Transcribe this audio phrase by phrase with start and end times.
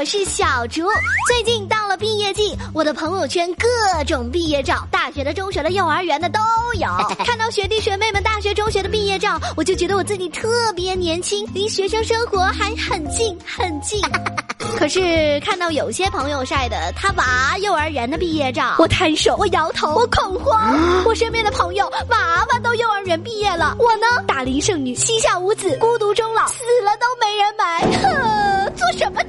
[0.00, 0.86] 我是小竹。
[1.28, 3.68] 最近到了毕业季，我的朋友圈各
[4.04, 6.40] 种毕业照，大学的、中学的、幼儿园的都
[6.78, 6.88] 有。
[7.22, 14.00] 看到学弟学妹们大学、中学的毕业照，我就觉得我自己特别年轻，离学生生活还很近很近。
[14.78, 20.78] 可是看到有些朋友晒的他娃幼儿园的毕业照，我摊手，我摇头，我恐慌。
[21.04, 27.80] 我身边的朋友娃娃都幼儿园毕业了，我呢，大龄剩女，膝下无子，孤独终老，死了都没人埋。
[28.00, 29.22] 哼， 做什么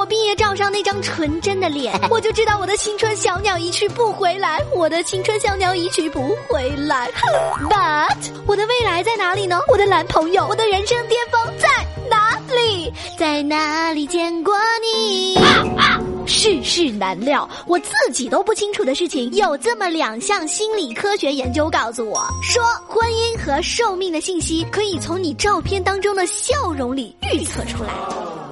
[0.00, 4.58] 我毕业照上那张纯真的脸，我就知道我的青春小鸟一去不回来。
[4.74, 7.10] 我的青春小鸟一去不回来。
[7.68, 9.60] But 我的未来在哪里呢？
[9.68, 11.68] 我的男朋友，我的人生巅峰在
[12.08, 12.90] 哪里？
[13.18, 15.38] 在哪里见过你？
[16.26, 27.90] 世事难料，我自己都不清楚的事情，有这么两项心理科学研究告诉我说，婚姻和寿命的信息可以从你照片当中的笑容里预测出来。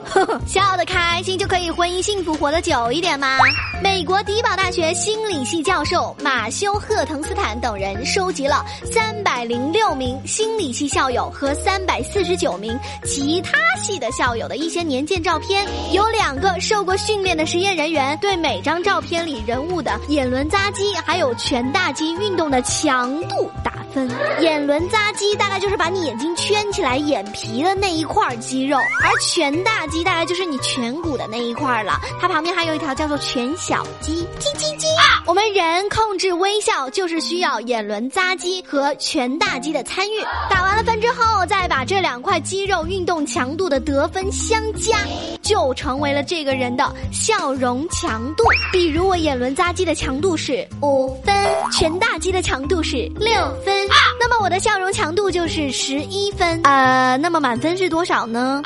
[0.46, 3.38] 笑得开心就可以婚姻幸福活得久一点吗？
[3.82, 23.77] 美国迪堡大学心理系教授马修·赫滕斯坦等人收集了三百零六名心理系校友和三百四十九名其他系的校友的一些年鉴照片，有两个受过训练的实验人员对每张照片里人物的眼轮匝肌还有颧大肌运动的强度打。
[23.98, 24.08] 分
[24.40, 31.98] 眼轮匝肌大概就是把你眼睛圈起来眼皮的那一块肌肉，而颧大肌大概就是你颧骨的那一块了。
[32.20, 34.24] 它旁边还有一条叫做颧小肌。
[34.38, 34.87] 叽叽叽！
[35.28, 40.22] 我们人控制微笑就是需要眼轮匝肌和颧大肌的参与。
[40.48, 44.96] 打完了分之后，再把这两块肌肉运动强度的得分相加，
[45.42, 48.44] 就成为了这个人的笑容强度。
[48.72, 51.34] 比如我眼轮匝肌的强度是五分，
[51.72, 53.30] 颧大肌的强度是六
[53.66, 53.86] 分。
[54.18, 58.62] 那么我的笑容强度就是十一分，呃，那么满分是多少呢？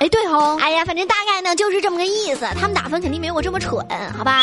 [0.00, 2.44] 哎，对哦，哎呀，反正大概呢就是这么个意思。
[2.58, 3.86] 他们打分肯定没我这么蠢，
[4.18, 4.42] 好吧？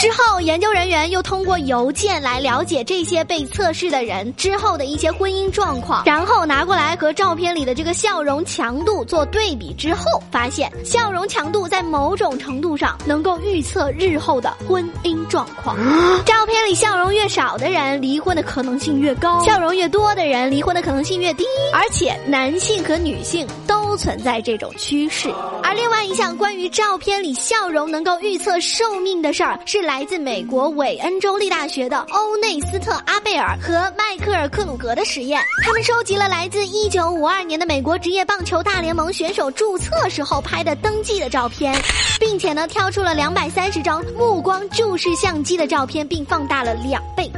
[0.00, 15.76] 之后，研究人员又通过邮件来了解这些被测试的人之后的一些婚姻状况，然后拿过来和照片里的这个笑容强度做对比之后，发现笑容强度在某种程度上能够预测日后的婚姻状况。
[16.24, 21.44] 照片里笑容越少的人，离婚的可能性越高；笑容越多的人，离婚的可能性越低。
[21.72, 25.32] 而且，男性和女性都存在这种趋势。
[25.76, 29.84] 另外一项关于照片里笑容能够预测寿命的事儿是。
[29.84, 41.78] 来自美国韦恩州立大学的欧内斯特·阿贝尔和迈克尔·克鲁格的实验，他们收集了来自1952年的美国职业棒球大联盟选手注册时候拍的登记的照片，
[42.18, 47.30] 并且呢，挑出了230张目光注视相机的照片，并放大了两倍。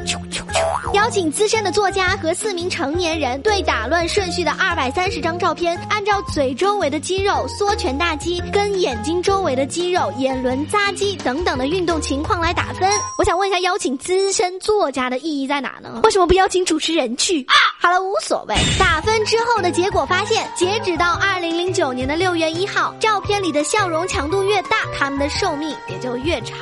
[0.96, 12.40] 邀请资深的作家和四名成年人对打乱顺序的二百三十张照片，按照嘴周围的肌肉、缩拳大肌跟眼睛周围的肌肉、眼轮匝肌等等的运动情况。
[12.40, 16.00] 来打分，我想问一下，邀请资深作家的意义在哪呢？
[16.02, 17.44] 为什么不邀请主持人去？
[17.46, 18.54] 啊好了，无所谓。
[18.78, 26.58] 打分之后的结果发现，截止到二零零九年的六月一号，照片里的笑容强度越大，他们的寿命也就越长。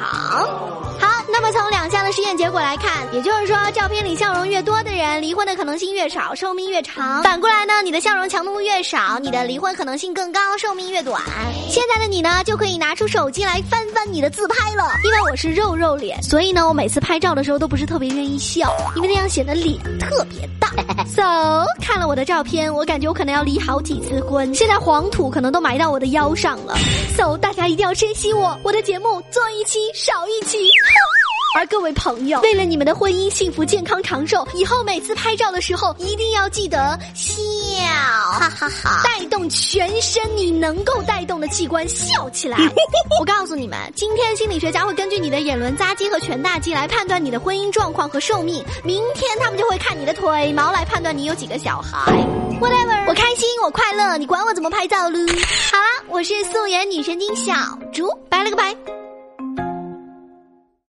[0.98, 7.22] 好，那么从两项的实验结果来看，也就是说，照片里笑容越多的人，离婚的可能性越少，寿命越长。
[7.22, 11.20] 反过来呢，你的笑容强度越少，你的离婚可能性更高，寿命越短。
[11.68, 15.74] 现在的你呢，就可以拿出手机来翻翻你的自拍了，因为我是肉。
[15.74, 20.63] 肉脸，所以呢，我每次拍照的时候都不是特别愿意笑，因为那样显得脸特别大。
[21.06, 26.74] So 看了我的照片，我感觉我可能要离好几次婚，现在黄土可能都埋到我的腰上了。
[27.16, 30.58] So 大家一定要珍惜我，我的节目做一期少一期。
[31.54, 37.30] 而各位朋友，为了你们的婚姻幸福、健康、长寿，以后每次拍照的时候一定要记得笑，
[37.86, 39.02] 哈哈哈！
[39.04, 42.58] 带动全身你能够带动的器官笑起来。
[43.20, 52.12] 我告诉你们，今天心理学家会根据你的眼轮匝肌和颧大肌来判断你的婚姻状况和寿命，明天他们就会看你的腿毛来判断你有几个小孩。
[52.60, 55.20] Whatever，我开心，我快乐，你管我怎么拍照喽？
[55.70, 57.54] 好了，我是素颜女神经小
[57.92, 58.74] 猪，拜了个拜。